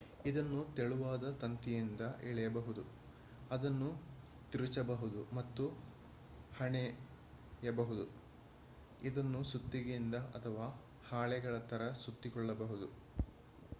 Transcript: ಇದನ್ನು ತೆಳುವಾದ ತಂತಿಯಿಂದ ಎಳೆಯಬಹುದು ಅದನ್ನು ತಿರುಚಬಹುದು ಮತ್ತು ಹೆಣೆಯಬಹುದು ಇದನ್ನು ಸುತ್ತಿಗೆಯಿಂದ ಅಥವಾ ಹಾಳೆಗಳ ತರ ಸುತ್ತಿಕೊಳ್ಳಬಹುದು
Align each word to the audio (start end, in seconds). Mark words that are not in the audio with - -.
ಇದನ್ನು 0.25 0.73
ತೆಳುವಾದ 0.75 1.31
ತಂತಿಯಿಂದ 1.41 2.03
ಎಳೆಯಬಹುದು 2.23 2.83
ಅದನ್ನು 3.51 3.89
ತಿರುಚಬಹುದು 4.51 5.35
ಮತ್ತು 5.35 5.65
ಹೆಣೆಯಬಹುದು 6.53 8.05
ಇದನ್ನು 9.01 9.43
ಸುತ್ತಿಗೆಯಿಂದ 9.43 10.15
ಅಥವಾ 10.35 10.65
ಹಾಳೆಗಳ 11.09 11.57
ತರ 11.71 11.91
ಸುತ್ತಿಕೊಳ್ಳಬಹುದು 12.03 12.89